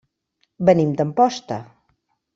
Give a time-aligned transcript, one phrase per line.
[0.69, 1.63] Venim d'Amposta.